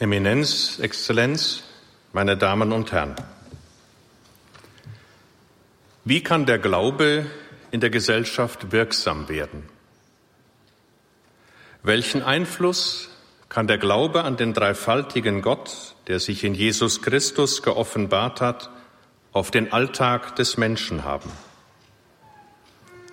Eminenz, 0.00 0.78
Exzellenz, 0.78 1.64
meine 2.12 2.36
Damen 2.36 2.70
und 2.70 2.92
Herren. 2.92 3.16
Wie 6.04 6.22
kann 6.22 6.46
der 6.46 6.60
Glaube 6.60 7.26
in 7.72 7.80
der 7.80 7.90
Gesellschaft 7.90 8.70
wirksam 8.70 9.28
werden? 9.28 9.64
Welchen 11.82 12.22
Einfluss 12.22 13.08
kann 13.48 13.66
der 13.66 13.78
Glaube 13.78 14.22
an 14.22 14.36
den 14.36 14.54
dreifaltigen 14.54 15.42
Gott, 15.42 15.96
der 16.06 16.20
sich 16.20 16.44
in 16.44 16.54
Jesus 16.54 17.02
Christus 17.02 17.64
geoffenbart 17.64 18.40
hat, 18.40 18.70
auf 19.32 19.50
den 19.50 19.72
Alltag 19.72 20.36
des 20.36 20.56
Menschen 20.56 21.02
haben? 21.02 21.30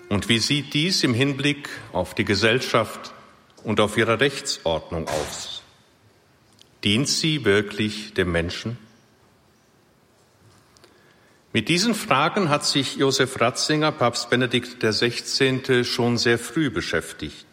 Und 0.09 0.29
wie 0.29 0.39
sieht 0.39 0.75
dies 0.75 1.04
im 1.04 1.15
Hinblick 1.15 1.67
auf 1.93 2.13
die 2.13 2.25
Gesellschaft 2.25 3.11
und 3.63 3.79
auf 3.79 3.97
ihre 3.97 4.20
Rechtsordnung 4.20 5.07
aus? 5.07 5.54
Dient 6.86 7.09
sie 7.09 7.43
wirklich 7.43 8.13
dem 8.13 8.32
Menschen? 8.32 8.78
Mit 11.51 11.68
diesen 11.68 11.96
Fragen 11.96 12.50
hat 12.50 12.64
sich 12.64 12.97
Josef 12.97 13.41
Ratzinger, 13.41 13.91
Papst 13.91 14.29
Benedikt 14.29 14.79
XVI., 14.79 15.83
schon 15.83 16.19
sehr 16.19 16.37
früh 16.37 16.69
beschäftigt. 16.69 17.47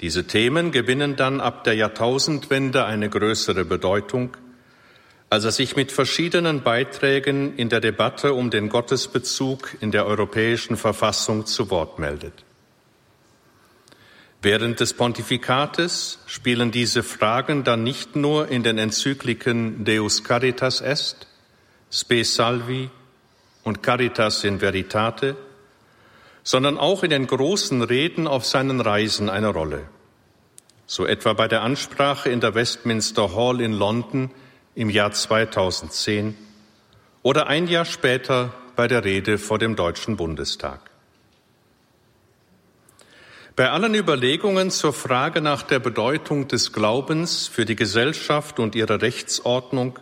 Diese 0.00 0.26
Themen 0.26 0.72
gewinnen 0.72 1.16
dann 1.16 1.40
ab 1.40 1.64
der 1.64 1.74
Jahrtausendwende 1.74 2.86
eine 2.86 3.10
größere 3.10 3.64
Bedeutung, 3.66 4.36
als 5.28 5.44
er 5.44 5.52
sich 5.52 5.76
mit 5.76 5.92
verschiedenen 5.92 6.62
Beiträgen 6.62 7.56
in 7.56 7.68
der 7.68 7.80
Debatte 7.80 8.32
um 8.32 8.50
den 8.50 8.70
Gottesbezug 8.70 9.76
in 9.80 9.90
der 9.90 10.06
europäischen 10.06 10.76
Verfassung 10.76 11.44
zu 11.44 11.68
Wort 11.70 11.98
meldet. 11.98 12.44
Während 14.44 14.78
des 14.78 14.92
Pontifikates 14.92 16.18
spielen 16.26 16.70
diese 16.70 17.02
Fragen 17.02 17.64
dann 17.64 17.82
nicht 17.82 18.14
nur 18.14 18.48
in 18.48 18.62
den 18.62 18.76
Enzykliken 18.76 19.86
Deus 19.86 20.22
Caritas 20.22 20.82
Est, 20.82 21.26
Spe 21.90 22.24
Salvi 22.24 22.90
und 23.62 23.82
Caritas 23.82 24.44
in 24.44 24.60
Veritate, 24.60 25.34
sondern 26.42 26.76
auch 26.76 27.02
in 27.02 27.08
den 27.08 27.26
großen 27.26 27.80
Reden 27.80 28.26
auf 28.26 28.44
seinen 28.44 28.82
Reisen 28.82 29.30
eine 29.30 29.48
Rolle. 29.48 29.88
So 30.84 31.06
etwa 31.06 31.32
bei 31.32 31.48
der 31.48 31.62
Ansprache 31.62 32.28
in 32.28 32.40
der 32.40 32.54
Westminster 32.54 33.34
Hall 33.34 33.62
in 33.62 33.72
London 33.72 34.30
im 34.74 34.90
Jahr 34.90 35.12
2010 35.12 36.36
oder 37.22 37.46
ein 37.46 37.66
Jahr 37.66 37.86
später 37.86 38.52
bei 38.76 38.88
der 38.88 39.06
Rede 39.06 39.38
vor 39.38 39.58
dem 39.58 39.74
Deutschen 39.74 40.18
Bundestag. 40.18 40.90
Bei 43.56 43.70
allen 43.70 43.94
Überlegungen 43.94 44.72
zur 44.72 44.92
Frage 44.92 45.40
nach 45.40 45.62
der 45.62 45.78
Bedeutung 45.78 46.48
des 46.48 46.72
Glaubens 46.72 47.46
für 47.46 47.64
die 47.64 47.76
Gesellschaft 47.76 48.58
und 48.58 48.74
ihre 48.74 49.00
Rechtsordnung 49.00 50.00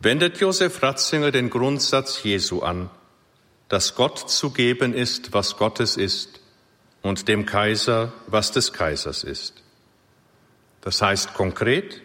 wendet 0.00 0.38
Josef 0.40 0.82
Ratzinger 0.82 1.30
den 1.30 1.48
Grundsatz 1.48 2.24
Jesu 2.24 2.62
an, 2.62 2.90
dass 3.68 3.94
Gott 3.94 4.18
zu 4.18 4.50
geben 4.50 4.94
ist, 4.94 5.32
was 5.32 5.56
Gottes 5.56 5.96
ist, 5.96 6.40
und 7.02 7.28
dem 7.28 7.46
Kaiser, 7.46 8.12
was 8.26 8.50
des 8.50 8.72
Kaisers 8.72 9.22
ist. 9.22 9.62
Das 10.80 11.00
heißt 11.00 11.34
konkret, 11.34 12.02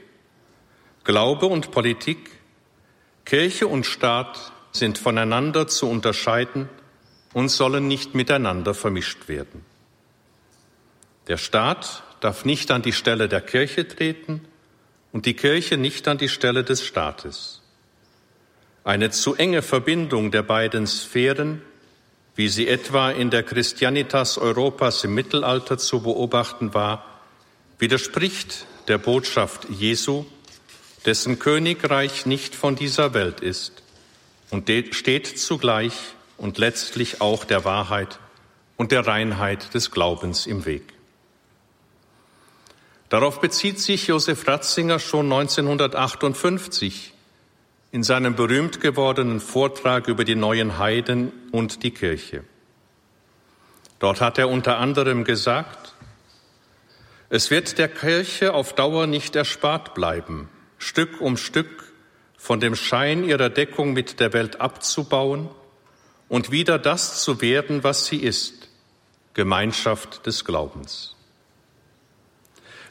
Glaube 1.04 1.48
und 1.48 1.72
Politik, 1.72 2.30
Kirche 3.26 3.66
und 3.66 3.88
Staat 3.88 4.52
sind 4.72 5.00
voneinander 5.00 5.66
zu 5.66 5.90
unterscheiden 5.90 6.70
und 7.34 7.50
sollen 7.50 7.88
nicht 7.88 8.14
miteinander 8.14 8.76
vermischt 8.76 9.28
werden. 9.28 9.71
Der 11.32 11.38
Staat 11.38 12.04
darf 12.20 12.44
nicht 12.44 12.72
an 12.72 12.82
die 12.82 12.92
Stelle 12.92 13.30
der 13.30 13.40
Kirche 13.40 13.88
treten 13.88 14.42
und 15.14 15.26
die 15.26 15.34
Kirche 15.34 15.78
nicht 15.78 16.10
an 16.10 16.18
die 16.18 16.28
Stelle 16.28 16.66
des 16.66 16.86
Staates. 16.86 17.62
Eine 18.84 19.12
zu 19.12 19.36
enge 19.36 19.62
Verbindung 19.62 20.32
der 20.32 20.44
beiden 20.44 20.88
Sphären, 20.88 21.62
wie 22.36 22.50
sie 22.50 22.68
etwa 22.68 23.12
in 23.12 23.30
der 23.30 23.44
Christianitas 23.44 24.38
Europas 24.38 25.06
im 25.06 25.16
Mittelalter 25.16 25.78
zu 25.78 26.02
beobachten 26.02 26.74
war, 26.74 27.06
widerspricht 27.80 28.66
der 28.90 28.98
Botschaft 28.98 29.70
Jesu, 29.70 30.26
dessen 31.06 31.40
Königreich 31.40 32.26
nicht 32.26 32.56
von 32.56 32.76
dieser 32.76 33.14
Welt 33.14 33.40
ist 33.40 33.84
und 34.50 34.70
steht 34.92 35.40
zugleich 35.40 35.94
und 36.38 36.58
letztlich 36.58 37.22
auch 37.22 37.46
der 37.46 37.64
Wahrheit 37.64 38.20
und 38.76 38.92
der 38.92 39.08
Reinheit 39.08 39.74
des 39.74 39.92
Glaubens 39.92 40.46
im 40.46 40.66
Weg. 40.66 40.92
Darauf 43.12 43.42
bezieht 43.42 43.78
sich 43.78 44.08
Josef 44.08 44.48
Ratzinger 44.48 44.98
schon 44.98 45.26
1958 45.26 47.12
in 47.92 48.04
seinem 48.04 48.38
berühmt 48.38 48.80
gewordenen 48.80 49.42
Vortrag 49.42 50.08
über 50.08 50.24
die 50.24 50.36
neuen 50.36 50.78
Heiden 50.78 51.34
und 51.52 51.84
die 51.84 51.92
Kirche. 51.92 52.46
Dort 54.00 54.22
hat 54.22 54.38
er 54.38 54.48
unter 54.48 54.78
anderem 54.78 55.26
gesagt, 55.26 55.94
es 57.28 57.52
wird 57.52 57.78
der 57.78 57.90
Kirche 57.90 58.54
auf 58.54 58.76
Dauer 58.76 59.08
nicht 59.08 59.36
erspart 59.36 59.94
bleiben, 59.94 60.48
Stück 60.78 61.20
um 61.20 61.36
Stück 61.36 61.92
von 62.38 62.62
dem 62.62 62.78
Schein 62.78 63.26
ihrer 63.26 63.50
Deckung 63.50 63.92
mit 63.92 64.22
der 64.22 64.32
Welt 64.32 64.62
abzubauen 64.62 65.50
und 66.30 66.50
wieder 66.50 66.80
das 66.80 67.22
zu 67.22 67.42
werden, 67.42 67.84
was 67.84 68.06
sie 68.06 68.20
ist, 68.20 68.70
Gemeinschaft 69.34 70.26
des 70.26 70.46
Glaubens. 70.46 71.18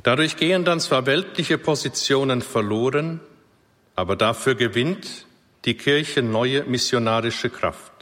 Dadurch 0.02 0.36
gehen 0.36 0.64
dann 0.64 0.80
zwar 0.80 1.06
weltliche 1.06 1.58
Positionen 1.58 2.42
verloren, 2.42 3.20
aber 3.94 4.16
dafür 4.16 4.54
gewinnt 4.54 5.26
die 5.64 5.74
Kirche 5.74 6.22
neue 6.22 6.64
missionarische 6.64 7.50
Kraft. 7.50 7.92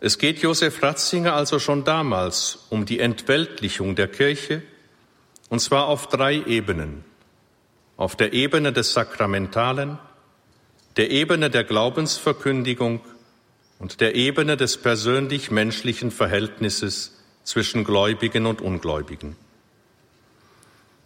Es 0.00 0.18
geht 0.18 0.38
Josef 0.38 0.82
Ratzinger 0.82 1.34
also 1.34 1.58
schon 1.58 1.84
damals 1.84 2.66
um 2.70 2.86
die 2.86 3.00
Entweltlichung 3.00 3.94
der 3.94 4.08
Kirche, 4.08 4.62
und 5.48 5.60
zwar 5.60 5.86
auf 5.86 6.08
drei 6.08 6.42
Ebenen. 6.46 7.04
Auf 7.96 8.16
der 8.16 8.32
Ebene 8.32 8.72
des 8.72 8.92
Sakramentalen, 8.92 9.98
der 10.96 11.10
Ebene 11.10 11.50
der 11.50 11.64
Glaubensverkündigung 11.64 13.00
und 13.78 14.00
der 14.00 14.14
Ebene 14.14 14.56
des 14.56 14.78
persönlich-menschlichen 14.78 16.10
Verhältnisses 16.10 17.18
zwischen 17.42 17.84
Gläubigen 17.84 18.46
und 18.46 18.60
Ungläubigen. 18.60 19.36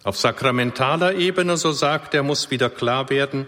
Auf 0.03 0.17
sakramentaler 0.17 1.15
Ebene, 1.15 1.57
so 1.57 1.73
sagt 1.73 2.15
er, 2.15 2.23
muss 2.23 2.51
wieder 2.51 2.71
klar 2.71 3.11
werden, 3.11 3.47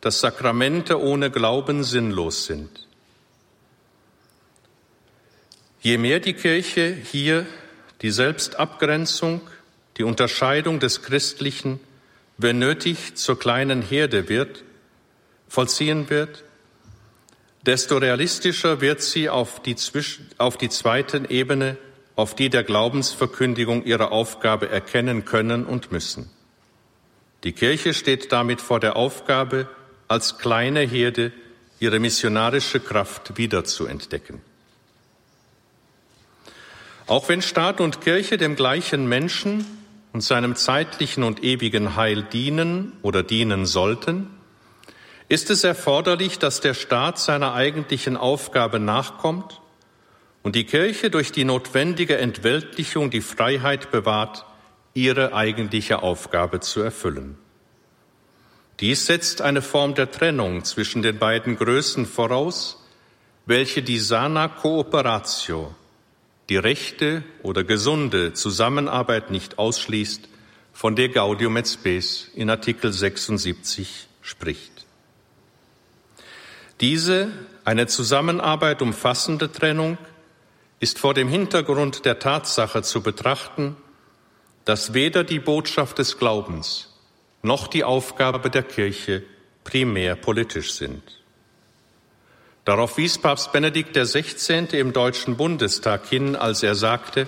dass 0.00 0.20
Sakramente 0.20 1.00
ohne 1.00 1.30
Glauben 1.30 1.82
sinnlos 1.82 2.44
sind. 2.44 2.86
Je 5.80 5.96
mehr 5.96 6.20
die 6.20 6.34
Kirche 6.34 6.94
hier 7.10 7.46
die 8.02 8.10
Selbstabgrenzung, 8.10 9.40
die 9.96 10.04
Unterscheidung 10.04 10.78
des 10.78 11.02
Christlichen, 11.02 11.80
wenn 12.36 12.58
nötig, 12.58 13.16
zur 13.16 13.38
kleinen 13.38 13.82
Herde 13.82 14.28
wird, 14.28 14.62
vollziehen 15.48 16.10
wird, 16.10 16.44
desto 17.62 17.96
realistischer 17.96 18.80
wird 18.80 19.02
sie 19.02 19.28
auf 19.28 19.62
die, 19.62 19.76
auf 20.36 20.56
die 20.56 20.68
zweiten 20.68 21.24
Ebene 21.28 21.76
auf 22.18 22.34
die 22.34 22.50
der 22.50 22.64
Glaubensverkündigung 22.64 23.84
ihre 23.84 24.10
Aufgabe 24.10 24.68
erkennen 24.68 25.24
können 25.24 25.64
und 25.64 25.92
müssen. 25.92 26.28
Die 27.44 27.52
Kirche 27.52 27.94
steht 27.94 28.32
damit 28.32 28.60
vor 28.60 28.80
der 28.80 28.96
Aufgabe, 28.96 29.68
als 30.08 30.36
kleine 30.36 30.80
Herde 30.80 31.30
ihre 31.78 32.00
missionarische 32.00 32.80
Kraft 32.80 33.38
wiederzuentdecken. 33.38 34.40
Auch 37.06 37.28
wenn 37.28 37.40
Staat 37.40 37.80
und 37.80 38.00
Kirche 38.00 38.36
dem 38.36 38.56
gleichen 38.56 39.08
Menschen 39.08 39.64
und 40.12 40.22
seinem 40.22 40.56
zeitlichen 40.56 41.22
und 41.22 41.44
ewigen 41.44 41.94
Heil 41.94 42.24
dienen 42.24 42.94
oder 43.02 43.22
dienen 43.22 43.64
sollten, 43.64 44.28
ist 45.28 45.50
es 45.50 45.62
erforderlich, 45.62 46.40
dass 46.40 46.60
der 46.60 46.74
Staat 46.74 47.20
seiner 47.20 47.54
eigentlichen 47.54 48.16
Aufgabe 48.16 48.80
nachkommt 48.80 49.60
und 50.48 50.54
die 50.54 50.64
Kirche 50.64 51.10
durch 51.10 51.30
die 51.30 51.44
notwendige 51.44 52.16
Entweltlichung 52.16 53.10
die 53.10 53.20
Freiheit 53.20 53.90
bewahrt, 53.90 54.46
ihre 54.94 55.34
eigentliche 55.34 56.02
Aufgabe 56.02 56.60
zu 56.60 56.80
erfüllen. 56.80 57.36
Dies 58.80 59.04
setzt 59.04 59.42
eine 59.42 59.60
Form 59.60 59.94
der 59.94 60.10
Trennung 60.10 60.64
zwischen 60.64 61.02
den 61.02 61.18
beiden 61.18 61.56
Größen 61.56 62.06
voraus, 62.06 62.82
welche 63.44 63.82
die 63.82 63.98
sana 63.98 64.48
cooperatio, 64.48 65.74
die 66.48 66.56
rechte 66.56 67.24
oder 67.42 67.62
gesunde 67.62 68.32
Zusammenarbeit 68.32 69.30
nicht 69.30 69.58
ausschließt, 69.58 70.30
von 70.72 70.96
der 70.96 71.10
Gaudium 71.10 71.58
et 71.58 71.68
Spes 71.68 72.30
in 72.34 72.48
Artikel 72.48 72.90
76 72.90 74.08
spricht. 74.22 74.86
Diese 76.80 77.28
eine 77.66 77.86
Zusammenarbeit 77.86 78.80
umfassende 78.80 79.52
Trennung 79.52 79.98
ist 80.80 80.98
vor 80.98 81.14
dem 81.14 81.28
Hintergrund 81.28 82.04
der 82.04 82.18
Tatsache 82.18 82.82
zu 82.82 83.02
betrachten, 83.02 83.76
dass 84.64 84.94
weder 84.94 85.24
die 85.24 85.40
Botschaft 85.40 85.98
des 85.98 86.18
Glaubens 86.18 86.94
noch 87.42 87.68
die 87.68 87.84
Aufgabe 87.84 88.50
der 88.50 88.62
Kirche 88.62 89.22
primär 89.64 90.16
politisch 90.16 90.72
sind. 90.72 91.02
Darauf 92.64 92.98
wies 92.98 93.18
Papst 93.18 93.52
Benedikt 93.52 93.96
XVI. 93.96 94.66
im 94.72 94.92
Deutschen 94.92 95.36
Bundestag 95.36 96.06
hin, 96.06 96.36
als 96.36 96.62
er 96.62 96.74
sagte, 96.74 97.26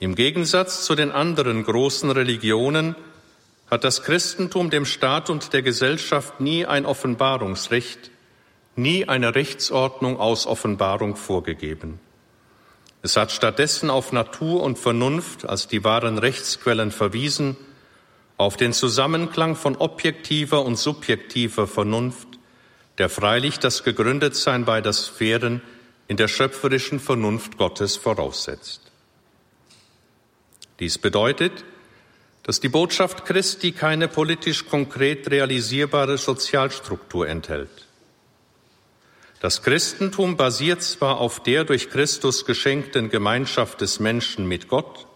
im 0.00 0.14
Gegensatz 0.14 0.84
zu 0.84 0.94
den 0.94 1.10
anderen 1.10 1.64
großen 1.64 2.10
Religionen 2.10 2.94
hat 3.70 3.84
das 3.84 4.02
Christentum 4.02 4.70
dem 4.70 4.86
Staat 4.86 5.28
und 5.28 5.52
der 5.52 5.62
Gesellschaft 5.62 6.40
nie 6.40 6.64
ein 6.64 6.86
Offenbarungsrecht, 6.86 8.10
nie 8.76 9.08
eine 9.08 9.34
Rechtsordnung 9.34 10.18
aus 10.18 10.46
Offenbarung 10.46 11.16
vorgegeben. 11.16 12.00
Es 13.02 13.16
hat 13.16 13.30
stattdessen 13.30 13.90
auf 13.90 14.12
Natur 14.12 14.62
und 14.62 14.78
Vernunft 14.78 15.48
als 15.48 15.68
die 15.68 15.84
wahren 15.84 16.18
Rechtsquellen 16.18 16.90
verwiesen, 16.90 17.56
auf 18.36 18.56
den 18.56 18.72
Zusammenklang 18.72 19.56
von 19.56 19.76
objektiver 19.76 20.64
und 20.64 20.76
subjektiver 20.76 21.66
Vernunft, 21.66 22.28
der 22.98 23.08
freilich 23.08 23.58
das 23.58 23.84
Gegründetsein 23.84 24.64
beider 24.64 24.92
Sphären 24.92 25.62
in 26.06 26.16
der 26.16 26.28
schöpferischen 26.28 27.00
Vernunft 27.00 27.56
Gottes 27.56 27.96
voraussetzt. 27.96 28.90
Dies 30.80 30.98
bedeutet, 30.98 31.64
dass 32.44 32.60
die 32.60 32.68
Botschaft 32.68 33.24
Christi 33.26 33.72
keine 33.72 34.08
politisch 34.08 34.66
konkret 34.66 35.30
realisierbare 35.30 36.16
Sozialstruktur 36.16 37.28
enthält. 37.28 37.87
Das 39.40 39.62
Christentum 39.62 40.36
basiert 40.36 40.82
zwar 40.82 41.18
auf 41.18 41.42
der 41.42 41.64
durch 41.64 41.90
Christus 41.90 42.44
geschenkten 42.44 43.08
Gemeinschaft 43.08 43.80
des 43.80 44.00
Menschen 44.00 44.46
mit 44.46 44.68
Gott, 44.68 45.06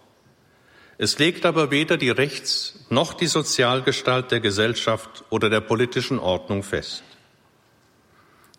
es 0.99 1.19
legt 1.19 1.47
aber 1.47 1.73
weder 1.73 1.97
die 1.97 2.11
Rechts- 2.11 2.79
noch 2.89 3.15
die 3.15 3.27
Sozialgestalt 3.27 4.31
der 4.31 4.39
Gesellschaft 4.39 5.25
oder 5.31 5.51
der 5.51 5.61
politischen 5.61 6.21
Ordnung 6.21 6.63
fest. 6.63 7.03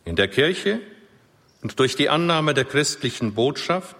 In 0.04 0.18
der 0.18 0.28
Kirche 0.28 0.82
und 1.62 1.80
durch 1.80 1.96
die 1.96 2.10
Annahme 2.10 2.54
der 2.54 2.66
christlichen 2.66 3.34
Botschaft 3.34 3.96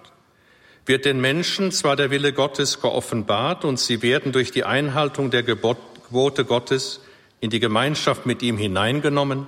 wird 0.84 1.06
den 1.06 1.22
Menschen 1.22 1.72
zwar 1.72 1.96
der 1.96 2.10
Wille 2.10 2.34
Gottes 2.34 2.82
geoffenbart 2.82 3.64
und 3.64 3.80
sie 3.80 4.02
werden 4.02 4.32
durch 4.32 4.50
die 4.50 4.64
Einhaltung 4.64 5.30
der 5.30 5.42
Gebote 5.42 6.44
Gottes 6.44 7.00
in 7.40 7.48
die 7.48 7.60
Gemeinschaft 7.60 8.26
mit 8.26 8.42
ihm 8.42 8.58
hineingenommen, 8.58 9.46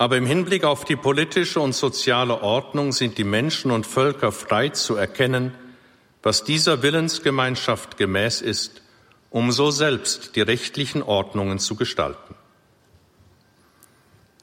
aber 0.00 0.16
im 0.16 0.24
Hinblick 0.24 0.64
auf 0.64 0.86
die 0.86 0.96
politische 0.96 1.60
und 1.60 1.74
soziale 1.74 2.40
Ordnung 2.40 2.92
sind 2.92 3.18
die 3.18 3.24
Menschen 3.24 3.70
und 3.70 3.86
Völker 3.86 4.32
frei 4.32 4.70
zu 4.70 4.96
erkennen, 4.96 5.54
was 6.22 6.42
dieser 6.42 6.82
Willensgemeinschaft 6.82 7.98
gemäß 7.98 8.40
ist, 8.40 8.80
um 9.28 9.52
so 9.52 9.70
selbst 9.70 10.36
die 10.36 10.40
rechtlichen 10.40 11.02
Ordnungen 11.02 11.58
zu 11.58 11.76
gestalten. 11.76 12.34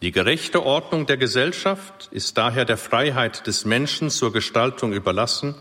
Die 0.04 0.12
gerechte 0.12 0.63
Ordnung 0.63 1.07
der 1.07 1.18
Gesellschaft 1.18 2.07
ist 2.12 2.38
daher 2.38 2.63
der 2.63 2.77
Freiheit 2.77 3.48
des 3.48 3.65
Menschen 3.65 4.12
zur 4.12 4.31
Gestaltung 4.31 4.94
überlassen, 4.94 5.56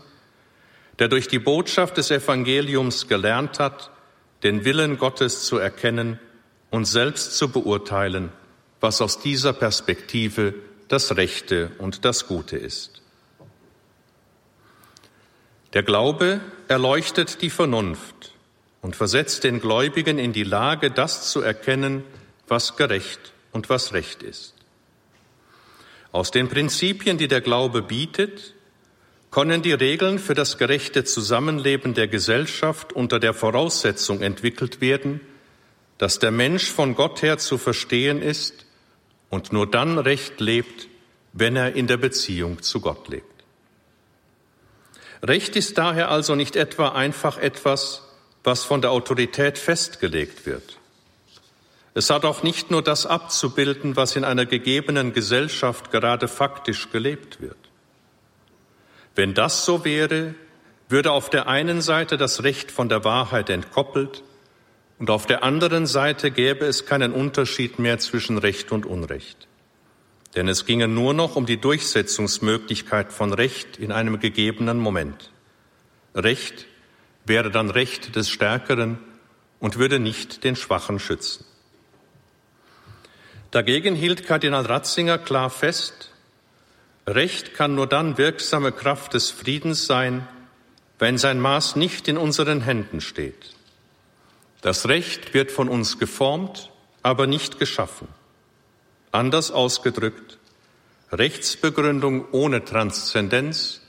der 0.99 1.07
durch 1.07 1.27
die 1.27 1.39
Botschaft 1.39 1.97
des 1.97 2.11
Evangeliums 2.11 3.07
gelernt 3.07 3.57
hat, 3.57 3.89
den 4.43 4.63
Willen 4.63 4.99
Gottes 4.99 5.45
zu 5.45 5.57
erkennen 5.57 6.19
und 6.69 6.85
selbst 6.85 7.35
zu 7.35 7.49
beurteilen, 7.49 8.31
was 8.79 9.01
aus 9.01 9.19
dieser 9.19 9.53
Perspektive 9.53 10.53
das 10.87 11.15
Rechte 11.17 11.71
und 11.79 12.05
das 12.05 12.27
Gute 12.27 12.57
ist. 12.57 13.01
Der 15.73 15.83
Glaube 15.83 16.39
erleuchtet 16.67 17.41
die 17.41 17.49
Vernunft 17.49 18.33
und 18.81 18.95
versetzt 18.95 19.43
den 19.43 19.59
Gläubigen 19.59 20.17
in 20.17 20.33
die 20.33 20.43
Lage, 20.43 20.91
das 20.91 21.29
zu 21.29 21.41
erkennen, 21.41 22.03
was 22.47 22.77
gerecht 22.77 23.33
und 23.51 23.69
was 23.69 23.93
recht 23.93 24.23
ist. 24.23 24.53
Aus 26.11 26.31
den 26.31 26.47
Prinzipien, 26.47 27.17
die 27.17 27.27
der 27.27 27.41
Glaube 27.41 27.81
bietet, 27.81 28.53
können 29.29 29.61
die 29.61 29.73
Regeln 29.73 30.19
für 30.19 30.33
das 30.33 30.57
gerechte 30.57 31.03
Zusammenleben 31.03 31.93
der 31.93 32.07
Gesellschaft 32.07 32.93
unter 32.93 33.19
der 33.19 33.33
Voraussetzung 33.33 34.21
entwickelt 34.21 34.79
werden, 34.79 35.19
dass 35.97 36.19
der 36.19 36.31
Mensch 36.31 36.71
von 36.71 36.95
Gott 36.95 37.21
her 37.21 37.37
zu 37.37 37.57
verstehen 37.57 38.21
ist 38.21 38.66
und 39.29 39.51
nur 39.51 39.69
dann 39.69 39.97
recht 39.97 40.39
lebt, 40.39 40.87
wenn 41.33 41.55
er 41.55 41.75
in 41.75 41.87
der 41.87 41.97
Beziehung 41.97 42.61
zu 42.61 42.79
Gott 42.81 43.07
lebt. 43.07 43.25
Recht 45.23 45.55
ist 45.55 45.77
daher 45.77 46.09
also 46.09 46.35
nicht 46.35 46.55
etwa 46.55 46.89
einfach 46.89 47.37
etwas, 47.37 48.03
was 48.43 48.63
von 48.63 48.81
der 48.81 48.91
Autorität 48.91 49.57
festgelegt 49.57 50.45
wird. 50.45 50.77
Es 51.93 52.09
hat 52.11 52.25
auch 52.25 52.43
nicht 52.43 52.69
nur 52.69 52.83
das 52.83 53.07
abzubilden, 53.07 53.95
was 53.95 54.15
in 54.15 54.23
einer 54.23 54.45
gegebenen 54.45 55.13
Gesellschaft 55.13 55.91
gerade 55.91 56.27
faktisch 56.27 56.91
gelebt 56.91 57.41
wird. 57.41 57.57
Wenn 59.15 59.33
das 59.33 59.65
so 59.65 59.83
wäre, 59.83 60.35
würde 60.89 61.11
auf 61.11 61.31
der 61.31 61.47
einen 61.47 61.81
Seite 61.81 62.17
das 62.17 62.43
Recht 62.43 62.71
von 62.71 62.87
der 62.87 63.03
Wahrheit 63.03 63.49
entkoppelt 63.49 64.23
und 64.99 65.09
auf 65.09 65.25
der 65.25 65.43
anderen 65.43 65.85
Seite 65.85 66.31
gäbe 66.31 66.65
es 66.65 66.85
keinen 66.85 67.13
Unterschied 67.13 67.79
mehr 67.79 67.99
zwischen 67.99 68.37
Recht 68.37 68.71
und 68.71 68.85
Unrecht. 68.85 69.47
Denn 70.35 70.47
es 70.47 70.65
ginge 70.65 70.87
nur 70.87 71.13
noch 71.13 71.35
um 71.35 71.45
die 71.45 71.57
Durchsetzungsmöglichkeit 71.57 73.11
von 73.13 73.33
Recht 73.33 73.77
in 73.77 73.91
einem 73.91 74.19
gegebenen 74.19 74.79
Moment. 74.79 75.31
Recht 76.15 76.65
wäre 77.25 77.51
dann 77.51 77.69
Recht 77.69 78.15
des 78.15 78.29
Stärkeren 78.29 78.99
und 79.59 79.77
würde 79.77 79.99
nicht 79.99 80.43
den 80.43 80.55
Schwachen 80.55 80.99
schützen. 80.99 81.45
Dagegen 83.51 83.95
hielt 83.95 84.25
Kardinal 84.25 84.65
Ratzinger 84.65 85.17
klar 85.17 85.49
fest, 85.49 86.11
Recht 87.07 87.53
kann 87.53 87.73
nur 87.73 87.87
dann 87.87 88.17
wirksame 88.17 88.73
Kraft 88.73 89.13
des 89.13 89.31
Friedens 89.31 89.85
sein, 89.85 90.27
wenn 90.99 91.17
sein 91.17 91.39
Maß 91.39 91.77
nicht 91.77 92.09
in 92.09 92.17
unseren 92.17 92.59
Händen 92.61 92.99
steht. 92.99 93.56
Das 94.61 94.87
Recht 94.87 95.33
wird 95.33 95.51
von 95.51 95.69
uns 95.69 95.99
geformt, 95.99 96.71
aber 97.03 97.27
nicht 97.27 97.59
geschaffen. 97.59 98.07
Anders 99.11 99.51
ausgedrückt, 99.51 100.37
Rechtsbegründung 101.11 102.25
ohne 102.31 102.65
Transzendenz, 102.65 103.81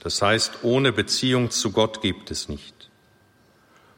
das 0.00 0.20
heißt 0.20 0.58
ohne 0.62 0.92
Beziehung 0.92 1.50
zu 1.50 1.70
Gott 1.70 2.02
gibt 2.02 2.30
es 2.30 2.48
nicht. 2.48 2.90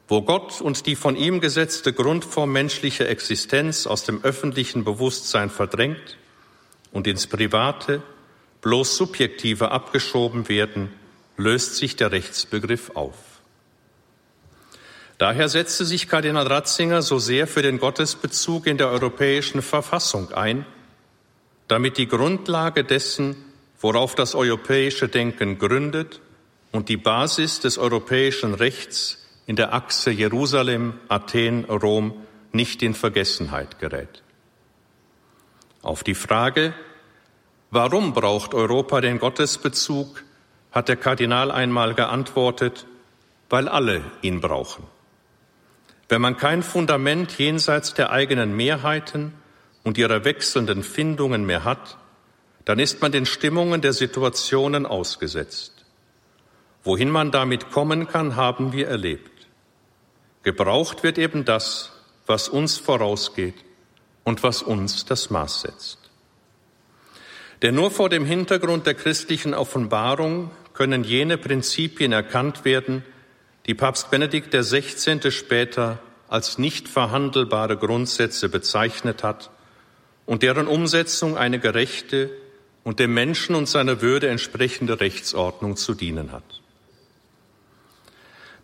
Wo 0.09 0.23
Gott 0.23 0.61
und 0.61 0.87
die 0.87 0.97
von 0.97 1.17
ihm 1.17 1.41
gesetzte 1.41 1.93
Grundform 1.93 2.53
menschlicher 2.53 3.09
Existenz 3.09 3.87
aus 3.87 4.05
dem 4.05 4.23
öffentlichen 4.23 4.85
Bewusstsein 4.85 5.51
verdrängt 5.51 6.19
und 6.93 7.07
ins 7.07 7.27
Private, 7.27 8.03
bloß 8.61 8.97
subjektiver 8.97 9.73
abgeschoben 9.73 10.49
werden, 10.49 10.93
löst 11.37 11.77
sich 11.77 11.97
der 11.97 12.13
Rechtsbegriff 12.13 12.91
auf. 12.95 13.30
Daher 15.21 15.51
setzte 15.51 15.85
sich 15.85 16.09
Kardinal 16.09 16.47
Ratzinger 16.47 17.03
so 17.03 17.19
sehr 17.19 17.47
für 17.47 17.61
den 17.61 17.79
Gottesbezug 17.79 18.67
in 18.67 18.79
der 18.79 18.89
europäischen 18.89 19.61
Verfassung 19.61 20.33
ein, 20.33 20.65
damit 21.69 21.99
die 21.99 22.09
Grundlage 22.09 22.85
dessen, 22.85 23.37
worauf 23.83 24.15
das 24.15 24.35
europäische 24.35 25.09
Denken 25.09 25.59
gründet 25.59 26.23
und 26.73 26.89
die 26.89 26.97
Basis 26.97 27.61
des 27.61 27.77
europäischen 27.77 28.55
Rechts 28.55 29.19
in 29.45 29.57
der 29.57 29.75
Achse 29.75 30.11
Jerusalem, 30.11 30.95
Athen, 31.09 31.67
Rom 31.67 32.15
nicht 32.53 32.83
in 32.83 32.95
Vergessenheit 32.95 33.79
gerät. 33.79 34.23
Auf 35.83 36.03
die 36.03 36.15
Frage, 36.15 36.73
Warum 37.71 38.15
braucht 38.15 38.55
Europa 38.55 39.03
den 39.03 39.19
Gottesbezug? 39.19 40.25
hat 40.73 40.89
der 40.89 40.97
Kardinal 40.97 41.51
einmal 41.51 41.93
geantwortet, 41.93 42.87
weil 43.51 43.69
alle 43.69 44.03
ihn 44.23 44.41
brauchen. 44.41 44.85
Wenn 46.11 46.21
man 46.21 46.37
kein 46.37 46.65
Fundament 46.65 47.39
jenseits 47.39 47.95
der 47.95 48.11
eigenen 48.11 48.57
Mehrheiten 48.57 49.33
und 49.85 49.97
ihrer 49.97 50.25
wechselnden 50.25 50.83
Findungen 50.83 51.47
mehr 51.47 51.63
hat, 51.63 51.99
dann 52.65 52.81
ist 52.81 53.01
man 53.01 53.13
den 53.13 53.27
Stimmungen 53.27 53.81
der 53.81 53.93
Situationen 53.93 54.87
ausgesetzt. 54.87 55.85
Wohin 56.83 57.11
man 57.11 57.31
damit 57.31 57.71
kommen 57.71 58.09
kann, 58.09 58.35
haben 58.35 58.73
wir 58.73 58.89
erlebt. 58.89 59.47
Gebraucht 60.43 61.05
wird 61.05 61.17
eben 61.17 61.45
das, 61.45 61.93
was 62.27 62.49
uns 62.49 62.77
vorausgeht 62.77 63.65
und 64.25 64.43
was 64.43 64.63
uns 64.63 65.05
das 65.05 65.31
Maß 65.31 65.61
setzt. 65.61 66.11
Denn 67.63 67.77
nur 67.77 67.93
vor 67.93 68.09
dem 68.09 68.25
Hintergrund 68.25 68.85
der 68.85 68.95
christlichen 68.95 69.55
Offenbarung 69.55 70.51
können 70.73 71.05
jene 71.05 71.39
Prinzipien 71.39 72.11
erkannt 72.11 72.65
werden, 72.65 73.05
die 73.71 73.75
Papst 73.75 74.11
Benedikt 74.11 74.53
XVI. 74.53 75.31
später 75.31 76.01
als 76.27 76.59
nicht 76.59 76.89
verhandelbare 76.89 77.77
Grundsätze 77.77 78.49
bezeichnet 78.49 79.23
hat 79.23 79.51
und 80.27 80.43
deren 80.43 80.67
Umsetzung 80.67 81.39
eine 81.39 81.61
gerechte 81.61 82.31
und 82.83 82.99
dem 82.99 83.15
Menschen 83.15 83.55
und 83.55 83.69
seiner 83.69 84.01
Würde 84.01 84.29
entsprechende 84.29 84.99
Rechtsordnung 84.99 85.77
zu 85.77 85.95
dienen 85.95 86.33
hat. 86.33 86.43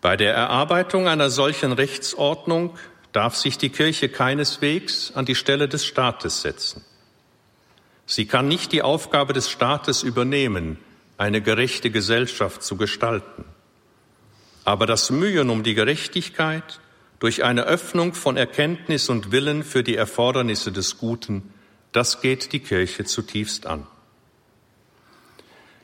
Bei 0.00 0.16
der 0.16 0.34
Erarbeitung 0.34 1.06
einer 1.06 1.30
solchen 1.30 1.70
Rechtsordnung 1.70 2.76
darf 3.12 3.36
sich 3.36 3.58
die 3.58 3.70
Kirche 3.70 4.08
keineswegs 4.08 5.12
an 5.14 5.24
die 5.24 5.36
Stelle 5.36 5.68
des 5.68 5.86
Staates 5.86 6.42
setzen. 6.42 6.84
Sie 8.06 8.26
kann 8.26 8.48
nicht 8.48 8.72
die 8.72 8.82
Aufgabe 8.82 9.34
des 9.34 9.48
Staates 9.48 10.02
übernehmen, 10.02 10.78
eine 11.16 11.40
gerechte 11.42 11.90
Gesellschaft 11.90 12.64
zu 12.64 12.76
gestalten. 12.76 13.44
Aber 14.66 14.84
das 14.84 15.10
Mühen 15.10 15.48
um 15.48 15.62
die 15.62 15.74
Gerechtigkeit 15.74 16.80
durch 17.20 17.44
eine 17.44 17.62
Öffnung 17.66 18.14
von 18.14 18.36
Erkenntnis 18.36 19.08
und 19.08 19.30
Willen 19.30 19.62
für 19.62 19.84
die 19.84 19.94
Erfordernisse 19.94 20.72
des 20.72 20.98
Guten, 20.98 21.54
das 21.92 22.20
geht 22.20 22.52
die 22.52 22.58
Kirche 22.58 23.04
zutiefst 23.04 23.64
an. 23.64 23.86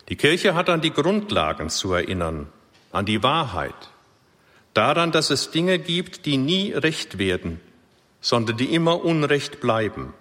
Die 0.08 0.16
Kirche 0.16 0.56
hat 0.56 0.68
an 0.68 0.80
die 0.80 0.90
Grundlagen 0.90 1.70
zu 1.70 1.92
erinnern, 1.92 2.48
an 2.90 3.06
die 3.06 3.22
Wahrheit, 3.22 3.90
daran, 4.74 5.12
dass 5.12 5.30
es 5.30 5.52
Dinge 5.52 5.78
gibt, 5.78 6.26
die 6.26 6.36
nie 6.36 6.72
recht 6.72 7.18
werden, 7.18 7.60
sondern 8.20 8.56
die 8.56 8.74
immer 8.74 9.04
unrecht 9.04 9.60
bleiben, 9.60 10.12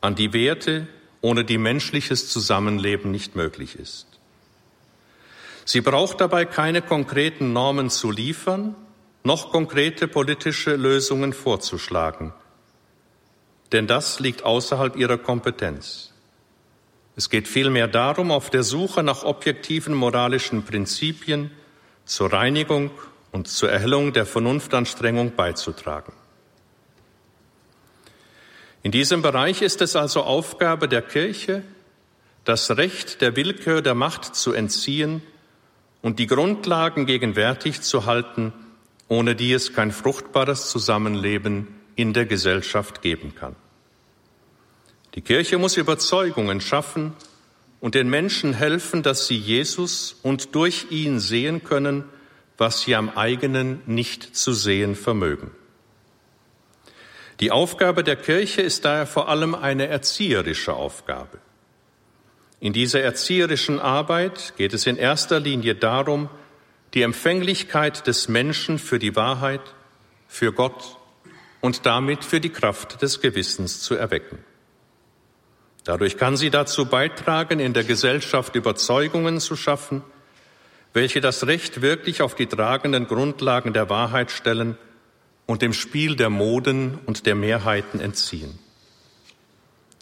an 0.00 0.14
die 0.14 0.32
Werte, 0.32 0.88
ohne 1.20 1.44
die 1.44 1.58
menschliches 1.58 2.30
Zusammenleben 2.30 3.10
nicht 3.10 3.36
möglich 3.36 3.78
ist. 3.78 4.13
Sie 5.64 5.80
braucht 5.80 6.20
dabei 6.20 6.44
keine 6.44 6.82
konkreten 6.82 7.52
Normen 7.52 7.88
zu 7.90 8.10
liefern, 8.10 8.74
noch 9.22 9.50
konkrete 9.50 10.06
politische 10.06 10.76
Lösungen 10.76 11.32
vorzuschlagen, 11.32 12.34
denn 13.72 13.86
das 13.86 14.20
liegt 14.20 14.44
außerhalb 14.44 14.96
ihrer 14.96 15.16
Kompetenz. 15.16 16.12
Es 17.16 17.30
geht 17.30 17.48
vielmehr 17.48 17.88
darum, 17.88 18.30
auf 18.30 18.50
der 18.50 18.62
Suche 18.64 19.02
nach 19.02 19.24
objektiven 19.24 19.94
moralischen 19.94 20.64
Prinzipien 20.64 21.50
zur 22.04 22.32
Reinigung 22.32 22.90
und 23.32 23.48
zur 23.48 23.70
Erhellung 23.70 24.12
der 24.12 24.26
Vernunftanstrengung 24.26 25.34
beizutragen. 25.34 26.12
In 28.82 28.92
diesem 28.92 29.22
Bereich 29.22 29.62
ist 29.62 29.80
es 29.80 29.96
also 29.96 30.24
Aufgabe 30.24 30.88
der 30.88 31.00
Kirche, 31.00 31.62
das 32.44 32.76
Recht 32.76 33.22
der 33.22 33.34
Willkür 33.36 33.80
der 33.80 33.94
Macht 33.94 34.34
zu 34.36 34.52
entziehen 34.52 35.22
und 36.04 36.18
die 36.18 36.26
Grundlagen 36.26 37.06
gegenwärtig 37.06 37.80
zu 37.80 38.04
halten, 38.04 38.52
ohne 39.08 39.34
die 39.34 39.54
es 39.54 39.72
kein 39.72 39.90
fruchtbares 39.90 40.68
Zusammenleben 40.68 41.66
in 41.96 42.12
der 42.12 42.26
Gesellschaft 42.26 43.00
geben 43.00 43.34
kann. 43.34 43.56
Die 45.14 45.22
Kirche 45.22 45.56
muss 45.56 45.78
Überzeugungen 45.78 46.60
schaffen 46.60 47.14
und 47.80 47.94
den 47.94 48.10
Menschen 48.10 48.52
helfen, 48.52 49.02
dass 49.02 49.26
sie 49.28 49.38
Jesus 49.38 50.16
und 50.22 50.54
durch 50.54 50.88
ihn 50.90 51.20
sehen 51.20 51.64
können, 51.64 52.04
was 52.58 52.82
sie 52.82 52.94
am 52.96 53.08
eigenen 53.08 53.80
nicht 53.86 54.36
zu 54.36 54.52
sehen 54.52 54.96
vermögen. 54.96 55.52
Die 57.40 57.50
Aufgabe 57.50 58.04
der 58.04 58.16
Kirche 58.16 58.60
ist 58.60 58.84
daher 58.84 59.06
vor 59.06 59.30
allem 59.30 59.54
eine 59.54 59.86
erzieherische 59.86 60.74
Aufgabe. 60.74 61.38
In 62.64 62.72
dieser 62.72 63.02
erzieherischen 63.02 63.78
Arbeit 63.78 64.54
geht 64.56 64.72
es 64.72 64.86
in 64.86 64.96
erster 64.96 65.38
Linie 65.38 65.74
darum, 65.74 66.30
die 66.94 67.02
Empfänglichkeit 67.02 68.06
des 68.06 68.28
Menschen 68.28 68.78
für 68.78 68.98
die 68.98 69.14
Wahrheit, 69.14 69.60
für 70.28 70.50
Gott 70.50 70.96
und 71.60 71.84
damit 71.84 72.24
für 72.24 72.40
die 72.40 72.48
Kraft 72.48 73.02
des 73.02 73.20
Gewissens 73.20 73.82
zu 73.82 73.96
erwecken. 73.96 74.38
Dadurch 75.84 76.16
kann 76.16 76.38
sie 76.38 76.48
dazu 76.48 76.86
beitragen, 76.86 77.60
in 77.60 77.74
der 77.74 77.84
Gesellschaft 77.84 78.54
Überzeugungen 78.54 79.40
zu 79.40 79.56
schaffen, 79.56 80.02
welche 80.94 81.20
das 81.20 81.46
Recht 81.46 81.82
wirklich 81.82 82.22
auf 82.22 82.34
die 82.34 82.46
tragenden 82.46 83.06
Grundlagen 83.06 83.74
der 83.74 83.90
Wahrheit 83.90 84.30
stellen 84.30 84.78
und 85.44 85.60
dem 85.60 85.74
Spiel 85.74 86.16
der 86.16 86.30
Moden 86.30 86.98
und 87.04 87.26
der 87.26 87.34
Mehrheiten 87.34 88.00
entziehen. 88.00 88.58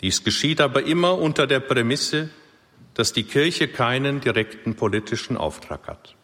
Dies 0.00 0.22
geschieht 0.22 0.60
aber 0.60 0.84
immer 0.84 1.18
unter 1.18 1.48
der 1.48 1.58
Prämisse, 1.58 2.30
dass 2.94 3.12
die 3.12 3.24
Kirche 3.24 3.68
keinen 3.68 4.20
direkten 4.20 4.74
politischen 4.74 5.36
Auftrag 5.36 5.86
hat. 5.88 6.14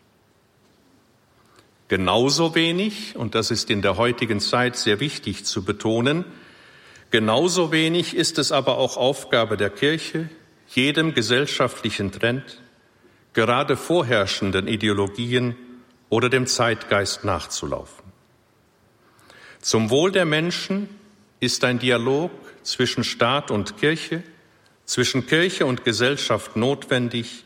Genauso 1.88 2.54
wenig, 2.54 3.16
und 3.16 3.34
das 3.34 3.50
ist 3.50 3.70
in 3.70 3.80
der 3.80 3.96
heutigen 3.96 4.40
Zeit 4.40 4.76
sehr 4.76 5.00
wichtig 5.00 5.44
zu 5.44 5.64
betonen, 5.64 6.24
Genauso 7.10 7.72
wenig 7.72 8.14
ist 8.14 8.38
es 8.38 8.52
aber 8.52 8.76
auch 8.76 8.98
Aufgabe 8.98 9.56
der 9.56 9.70
Kirche, 9.70 10.28
jedem 10.68 11.14
gesellschaftlichen 11.14 12.12
Trend, 12.12 12.60
gerade 13.32 13.76
vorherrschenden 13.76 14.68
Ideologien 14.68 15.56
oder 16.10 16.28
dem 16.28 16.46
Zeitgeist 16.46 17.24
nachzulaufen. 17.24 18.04
Zum 19.60 19.88
Wohl 19.88 20.12
der 20.12 20.26
Menschen 20.26 20.88
ist 21.40 21.64
ein 21.64 21.78
Dialog 21.78 22.30
zwischen 22.62 23.04
Staat 23.04 23.50
und 23.50 23.78
Kirche, 23.78 24.22
zwischen 24.88 25.26
Kirche 25.26 25.66
und 25.66 25.84
Gesellschaft 25.84 26.56
notwendig, 26.56 27.44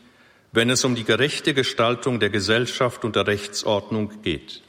wenn 0.53 0.69
es 0.69 0.85
um 0.85 0.95
die 0.95 1.03
gerechte 1.03 1.53
Gestaltung 1.53 2.21
der 2.21 2.29
Gesellschaft 2.29 3.03
und 3.03 3.17
der 3.17 3.27
Rechtsordnung 3.27 4.21
geht. 4.21 4.61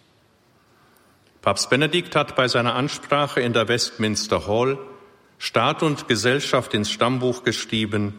Papst 1.40 1.70
Benedikt 1.70 2.16
hat 2.16 2.34
bei 2.34 2.48
seiner 2.48 2.74
Ansprache 2.74 3.40
in 3.40 3.52
der 3.52 3.68
Westminster 3.68 4.48
Hall 4.48 4.78
Staat 5.38 5.82
und 5.82 6.08
Gesellschaft 6.08 6.74
ins 6.74 6.90
Stammbuch 6.90 7.44
geschrieben, 7.44 8.18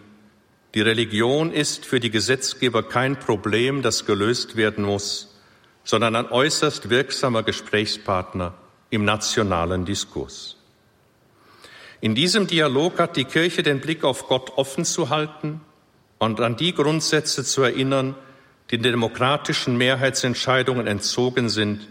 die 0.73 0.81
Religion 0.81 1.51
ist 1.51 1.85
für 1.85 1.99
die 1.99 2.11
Gesetzgeber 2.11 2.83
kein 2.83 3.17
Problem, 3.19 3.81
das 3.81 4.05
gelöst 4.05 4.55
werden 4.55 4.85
muss, 4.85 5.35
sondern 5.83 6.15
ein 6.15 6.29
äußerst 6.29 6.89
wirksamer 6.89 7.43
Gesprächspartner 7.43 8.53
im 8.89 9.05
nationalen 9.05 9.85
Diskurs. 9.85 10.57
In 12.01 12.15
diesem 12.15 12.47
Dialog 12.47 12.99
hat 12.99 13.15
die 13.15 13.25
Kirche 13.25 13.63
den 13.63 13.79
Blick 13.79 14.03
auf 14.03 14.27
Gott 14.27 14.53
offen 14.57 14.85
zu 14.85 15.09
halten 15.09 15.61
und 16.19 16.41
an 16.41 16.55
die 16.55 16.73
Grundsätze 16.73 17.43
zu 17.43 17.63
erinnern, 17.63 18.15
die 18.71 18.77
den 18.77 18.91
demokratischen 18.91 19.77
Mehrheitsentscheidungen 19.77 20.87
entzogen 20.87 21.49
sind 21.49 21.87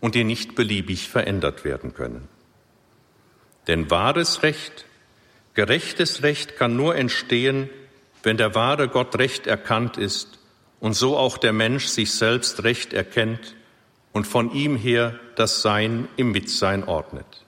und 0.00 0.14
die 0.14 0.24
nicht 0.24 0.54
beliebig 0.54 1.08
verändert 1.08 1.64
werden 1.64 1.94
können. 1.94 2.28
Denn 3.66 3.90
wahres 3.90 4.42
Recht, 4.42 4.86
gerechtes 5.54 6.22
Recht 6.22 6.56
kann 6.56 6.76
nur 6.76 6.96
entstehen, 6.96 7.68
wenn 8.22 8.36
der 8.36 8.54
wahre 8.54 8.88
Gott 8.88 9.18
recht 9.18 9.46
erkannt 9.46 9.96
ist 9.96 10.38
und 10.80 10.94
so 10.94 11.16
auch 11.16 11.38
der 11.38 11.52
Mensch 11.52 11.86
sich 11.86 12.12
selbst 12.12 12.64
recht 12.64 12.92
erkennt 12.92 13.54
und 14.12 14.26
von 14.26 14.52
ihm 14.52 14.76
her 14.76 15.18
das 15.36 15.62
Sein 15.62 16.08
im 16.16 16.32
Mitsein 16.32 16.84
ordnet. 16.84 17.44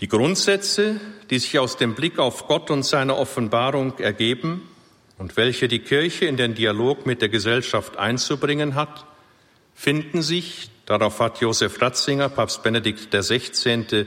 Die 0.00 0.08
Grundsätze, 0.08 0.98
die 1.28 1.38
sich 1.38 1.58
aus 1.58 1.76
dem 1.76 1.94
Blick 1.94 2.18
auf 2.18 2.46
Gott 2.46 2.70
und 2.70 2.84
seine 2.84 3.16
Offenbarung 3.16 3.98
ergeben 3.98 4.66
und 5.18 5.36
welche 5.36 5.68
die 5.68 5.80
Kirche 5.80 6.24
in 6.24 6.38
den 6.38 6.54
Dialog 6.54 7.04
mit 7.04 7.20
der 7.20 7.28
Gesellschaft 7.28 7.98
einzubringen 7.98 8.74
hat, 8.74 9.04
finden 9.74 10.22
sich, 10.22 10.70
darauf 10.86 11.20
hat 11.20 11.40
Josef 11.40 11.80
Ratzinger, 11.82 12.30
Papst 12.30 12.62
Benedikt 12.62 13.10
XVI., 13.10 14.06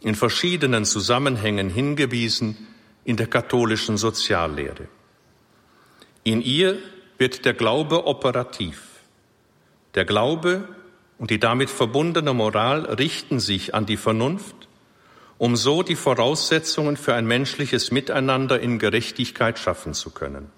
in 0.00 0.14
verschiedenen 0.14 0.84
Zusammenhängen 0.84 1.68
hingewiesen, 1.68 2.68
in 3.04 3.16
der 3.16 3.26
katholischen 3.26 3.96
Soziallehre. 3.96 4.86
In 6.22 6.42
ihr 6.42 6.78
wird 7.18 7.44
der 7.44 7.54
Glaube 7.54 8.06
operativ. 8.06 8.82
Der 9.94 10.04
Glaube 10.04 10.68
und 11.18 11.30
die 11.30 11.40
damit 11.40 11.70
verbundene 11.70 12.34
Moral 12.34 12.84
richten 12.86 13.40
sich 13.40 13.74
an 13.74 13.86
die 13.86 13.96
Vernunft, 13.96 14.68
um 15.38 15.56
so 15.56 15.82
die 15.82 15.96
Voraussetzungen 15.96 16.96
für 16.96 17.14
ein 17.14 17.26
menschliches 17.26 17.90
Miteinander 17.90 18.60
in 18.60 18.78
Gerechtigkeit 18.78 19.58
schaffen 19.58 19.94
zu 19.94 20.10
können. 20.10 20.50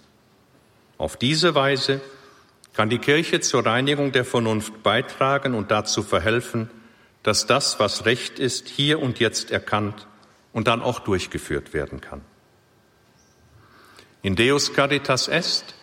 Auf 0.99 1.17
diese 1.17 1.55
Weise 1.55 2.01
kann 2.75 2.91
die 2.91 2.99
Kirche 2.99 3.41
zur 3.41 3.65
Reinigung 3.65 4.13
der 4.13 4.25
Vernunft 4.25 4.83
beitragen 4.83 5.55
und 5.55 5.71
dazu 5.71 6.03
verhelfen, 6.03 6.71
dass 7.23 7.47
das, 7.47 7.81
was 7.81 8.05
Recht 8.05 8.39
ist, 8.39 8.69
hier 8.69 9.01
und 9.01 9.19
jetzt 9.19 9.51
erkannt 9.51 10.07
und 10.53 10.69
dann 10.69 10.83
auch 10.83 11.01
durchgeführt 11.01 11.75
werden 11.75 12.01
kann. 12.01 12.21
In 14.23 14.37
Deus 14.37 14.73
Caritas 14.73 15.29
Est 15.29 15.75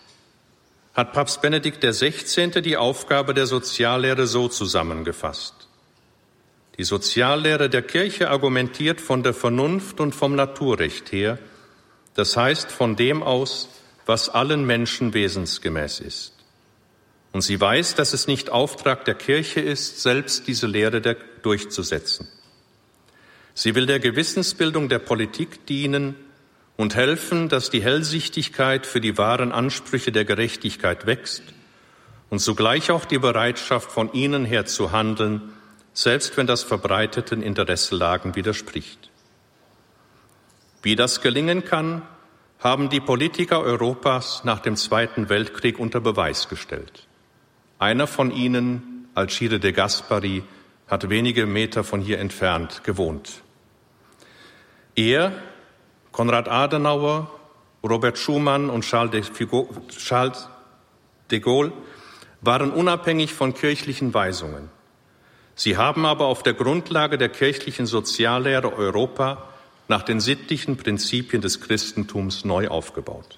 hat 0.94 1.14
Papst 1.14 1.42
Benedikt 1.42 1.84
XVI. 1.84 2.62
die 2.62 2.78
Aufgabe 2.78 3.34
der 3.34 3.48
Soziallehre 3.48 4.28
so 4.28 4.48
zusammengefasst. 4.48 5.63
Die 6.78 6.84
Soziallehre 6.84 7.70
der 7.70 7.84
Kirche 7.84 8.30
argumentiert 8.30 9.00
von 9.00 9.22
der 9.22 9.34
Vernunft 9.34 10.00
und 10.00 10.16
vom 10.16 10.36
Naturrecht 10.36 11.12
her, 11.12 11.38
das 12.16 12.36
heißt 12.36 12.72
von 12.72 12.96
dem 12.96 13.22
aus, 13.22 13.70
was 14.06 14.30
allen 14.30 14.66
Menschen 14.66 15.14
wesensgemäß 15.14 16.00
ist. 16.00 16.34
Und 17.32 17.42
sie 17.42 17.60
weiß, 17.60 17.96
dass 17.96 18.14
es 18.14 18.28
nicht 18.28 18.50
Auftrag 18.52 19.06
der 19.06 19.16
Kirche 19.16 19.60
ist, 19.60 20.02
selbst 20.02 20.48
diese 20.48 20.68
Lehre 20.68 21.02
der, 21.02 21.18
durchzusetzen. 21.42 22.28
Sie 23.56 23.76
will 23.76 23.86
der 23.86 24.00
Gewissensbildung 24.00 24.90
der 24.90 25.00
Politik 25.00 25.66
dienen 25.68 26.16
und 26.76 26.96
helfen, 26.96 27.50
dass 27.50 27.70
die 27.70 27.84
Hellsichtigkeit 27.84 28.86
für 28.86 29.00
die 29.00 29.18
wahren 29.18 29.52
Ansprüche 29.52 30.12
der 30.12 30.26
Gerechtigkeit 30.26 31.06
wächst 31.06 31.44
und 32.30 32.40
zugleich 32.40 32.90
auch 32.90 33.06
die 33.06 33.20
Bereitschaft, 33.20 33.92
von 33.92 34.12
ihnen 34.14 34.44
her 34.44 34.66
zu 34.66 34.92
handeln, 34.92 35.54
selbst 35.94 36.36
wenn 36.38 36.48
das 36.48 36.64
verbreiteten 36.64 37.42
Interesselagen 37.42 38.36
widerspricht. 38.36 39.12
Wie 40.82 40.96
das 40.96 41.22
gelingen 41.22 41.64
kann, 41.64 42.02
haben 42.60 42.90
die 42.90 43.00
Politiker 43.00 43.62
Europas 43.62 44.44
nach 44.44 44.60
dem 44.60 44.76
Zweiten 44.76 45.30
Weltkrieg 45.30 45.80
unter 45.80 46.00
Beweis 46.00 46.50
gestellt. 46.50 47.08
Einer 47.78 48.08
von 48.08 48.32
ihnen, 48.32 49.08
Alcide 49.16 49.60
de 49.60 49.72
Gaspari, 49.72 50.44
hat 50.88 51.10
wenige 51.10 51.46
Meter 51.46 51.84
von 51.84 52.02
hier 52.02 52.20
entfernt 52.20 52.84
gewohnt. 52.84 53.42
Er, 54.96 55.32
Konrad 56.12 56.48
Adenauer, 56.48 57.32
Robert 57.84 58.18
Schumann 58.18 58.70
und 58.70 58.84
Charles 58.84 60.48
de 61.32 61.40
Gaulle 61.40 61.74
waren 62.42 62.72
unabhängig 62.72 63.34
von 63.34 63.54
kirchlichen 63.54 64.14
Weisungen. 64.14 64.70
Sie 65.56 65.78
haben 65.78 66.06
aber 66.06 66.26
auf 66.26 66.44
der 66.44 66.54
Grundlage 66.54 67.18
der 67.18 67.30
kirchlichen 67.30 67.86
Soziallehre 67.86 68.74
Europa 68.74 69.50
nach 69.88 70.04
den 70.04 70.20
sittlichen 70.20 70.78
Prinzipien 70.78 71.42
des 71.42 71.62
Christentums 71.62 72.46
neu 72.46 72.70
aufgebaut. 72.70 73.38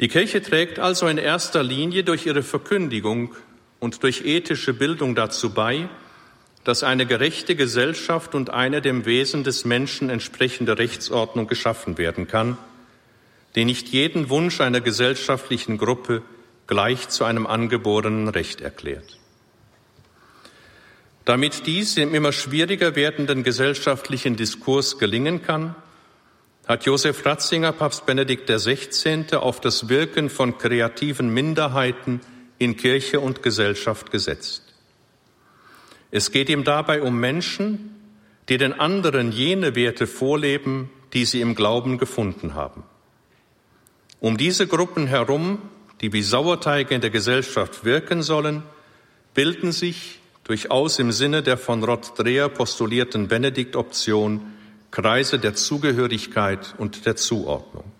Die 0.00 0.08
Kirche 0.08 0.42
trägt 0.42 0.78
also 0.78 1.06
in 1.06 1.18
erster 1.18 1.62
Linie 1.62 2.02
durch 2.02 2.26
ihre 2.26 2.42
Verkündigung 2.42 3.34
und 3.78 4.02
durch 4.02 4.24
ethische 4.24 4.74
Bildung 4.74 5.14
dazu 5.14 5.50
bei, 5.54 5.88
dass 6.64 6.82
eine 6.82 7.06
gerechte 7.06 7.54
Gesellschaft 7.54 8.34
und 8.34 8.50
eine 8.50 8.80
dem 8.80 9.04
Wesen 9.04 9.44
des 9.44 9.64
Menschen 9.64 10.10
entsprechende 10.10 10.78
Rechtsordnung 10.78 11.46
geschaffen 11.46 11.98
werden 11.98 12.26
kann, 12.26 12.56
die 13.54 13.64
nicht 13.64 13.88
jeden 13.90 14.30
Wunsch 14.30 14.60
einer 14.60 14.80
gesellschaftlichen 14.80 15.78
Gruppe 15.78 16.22
gleich 16.66 17.08
zu 17.10 17.24
einem 17.24 17.46
angeborenen 17.46 18.28
Recht 18.28 18.62
erklärt. 18.62 19.18
Damit 21.24 21.66
dies 21.66 21.96
im 21.96 22.14
immer 22.14 22.32
schwieriger 22.32 22.96
werdenden 22.96 23.42
gesellschaftlichen 23.42 24.36
Diskurs 24.36 24.98
gelingen 24.98 25.42
kann, 25.42 25.74
hat 26.66 26.84
Josef 26.84 27.24
Ratzinger 27.24 27.72
Papst 27.72 28.06
Benedikt 28.06 28.48
XVI. 28.48 29.36
auf 29.36 29.60
das 29.60 29.88
Wirken 29.88 30.30
von 30.30 30.58
kreativen 30.58 31.32
Minderheiten 31.32 32.20
in 32.58 32.76
Kirche 32.76 33.20
und 33.20 33.42
Gesellschaft 33.42 34.10
gesetzt. 34.10 34.62
Es 36.10 36.30
geht 36.30 36.48
ihm 36.48 36.64
dabei 36.64 37.02
um 37.02 37.18
Menschen, 37.18 37.96
die 38.48 38.58
den 38.58 38.72
anderen 38.72 39.32
jene 39.32 39.74
Werte 39.74 40.06
vorleben, 40.06 40.90
die 41.12 41.24
sie 41.24 41.40
im 41.40 41.54
Glauben 41.54 41.98
gefunden 41.98 42.54
haben. 42.54 42.84
Um 44.20 44.36
diese 44.36 44.66
Gruppen 44.66 45.06
herum 45.06 45.58
die 46.00 46.12
wie 46.12 46.22
Sauerteige 46.22 46.94
in 46.94 47.00
der 47.00 47.08
Gesellschaft 47.08 47.84
wirken 47.84 48.22
sollen, 48.22 48.62
bilden 49.32 49.72
sich 49.72 50.20
durchaus 50.44 50.98
im 50.98 51.10
Sinne 51.10 51.42
der 51.42 51.56
von 51.56 51.82
Rod-Dreher 51.82 52.48
postulierten 52.48 53.28
Benedikt-Option 53.28 54.52
Kreise 54.90 55.40
der 55.40 55.54
Zugehörigkeit 55.54 56.74
und 56.78 57.04
der 57.04 57.16
Zuordnung. 57.16 57.90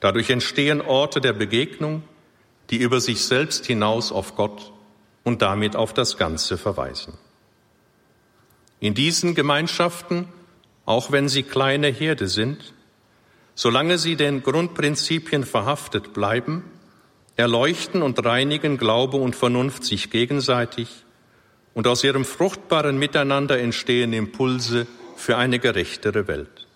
Dadurch 0.00 0.30
entstehen 0.30 0.80
Orte 0.80 1.20
der 1.20 1.34
Begegnung, 1.34 2.02
die 2.70 2.78
über 2.78 3.00
sich 3.00 3.24
selbst 3.24 3.66
hinaus 3.66 4.10
auf 4.10 4.34
Gott 4.34 4.72
und 5.22 5.42
damit 5.42 5.76
auf 5.76 5.92
das 5.92 6.16
Ganze 6.16 6.56
verweisen. 6.56 7.14
In 8.80 8.94
diesen 8.94 9.34
Gemeinschaften, 9.34 10.28
auch 10.86 11.12
wenn 11.12 11.28
sie 11.28 11.42
kleine 11.42 11.88
Herde 11.88 12.26
sind, 12.26 12.72
solange 13.54 13.98
sie 13.98 14.16
den 14.16 14.42
Grundprinzipien 14.42 15.44
verhaftet 15.44 16.14
bleiben, 16.14 16.64
erleuchten 17.36 18.02
und 18.02 18.24
reinigen 18.24 18.78
Glaube 18.78 19.18
und 19.18 19.36
Vernunft 19.36 19.84
sich 19.84 20.10
gegenseitig 20.10 21.04
und 21.74 21.86
aus 21.86 22.04
ihrem 22.04 22.24
fruchtbaren 22.24 22.98
Miteinander 22.98 23.58
entstehen 23.58 24.12
Impulse 24.12 24.86
für 25.16 25.36
eine 25.36 25.58
gerechtere 25.58 26.28
Welt. 26.28 26.66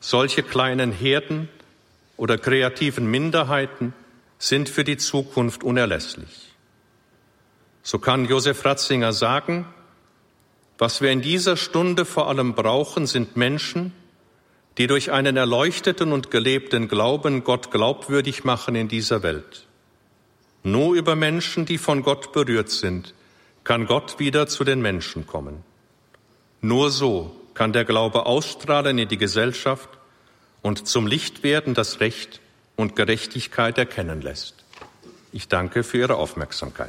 Solche 0.00 0.42
kleinen 0.42 0.92
Herden 0.92 1.48
oder 2.16 2.38
kreativen 2.38 3.10
Minderheiten 3.10 3.94
sind 4.38 4.68
für 4.68 4.84
die 4.84 4.96
Zukunft 4.96 5.64
unerlässlich. 5.64 6.52
So 7.82 7.98
kann 7.98 8.26
Josef 8.26 8.64
Ratzinger 8.64 9.12
sagen, 9.12 9.66
was 10.76 11.00
wir 11.00 11.10
in 11.10 11.22
dieser 11.22 11.56
Stunde 11.56 12.04
vor 12.04 12.28
allem 12.28 12.54
brauchen, 12.54 13.06
sind 13.06 13.36
Menschen, 13.36 13.92
die 14.76 14.86
durch 14.86 15.10
einen 15.10 15.36
erleuchteten 15.36 16.12
und 16.12 16.30
gelebten 16.30 16.86
Glauben 16.86 17.42
Gott 17.42 17.72
glaubwürdig 17.72 18.44
machen 18.44 18.76
in 18.76 18.86
dieser 18.86 19.24
Welt. 19.24 19.66
Nur 20.62 20.94
über 20.94 21.16
Menschen, 21.16 21.66
die 21.66 21.78
von 21.78 22.02
Gott 22.02 22.32
berührt 22.32 22.70
sind, 22.70 23.14
kann 23.68 23.84
Gott 23.84 24.18
wieder 24.18 24.46
zu 24.46 24.64
den 24.64 24.80
Menschen 24.80 25.26
kommen. 25.26 25.62
Nur 26.62 26.90
so 26.90 27.36
kann 27.52 27.74
der 27.74 27.84
Glaube 27.84 28.24
ausstrahlen 28.24 28.96
in 28.96 29.10
die 29.10 29.18
Gesellschaft 29.18 29.90
und 30.62 30.88
zum 30.88 31.06
Licht 31.06 31.42
werden, 31.42 31.74
das 31.74 32.00
Recht 32.00 32.40
und 32.76 32.96
Gerechtigkeit 32.96 33.76
erkennen 33.76 34.22
lässt. 34.22 34.54
Ich 35.32 35.48
danke 35.48 35.84
für 35.84 35.98
Ihre 35.98 36.16
Aufmerksamkeit. 36.16 36.86